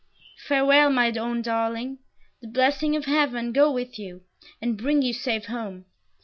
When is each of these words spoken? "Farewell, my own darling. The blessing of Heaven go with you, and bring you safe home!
"Farewell, 0.47 0.89
my 0.89 1.11
own 1.11 1.43
darling. 1.43 1.99
The 2.41 2.47
blessing 2.47 2.95
of 2.95 3.05
Heaven 3.05 3.51
go 3.53 3.71
with 3.71 3.99
you, 3.99 4.23
and 4.59 4.75
bring 4.75 5.03
you 5.03 5.13
safe 5.13 5.45
home! 5.45 5.85